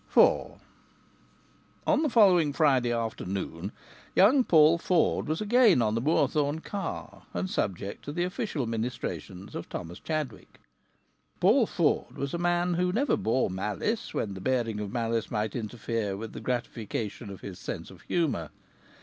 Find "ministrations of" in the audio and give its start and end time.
8.65-9.69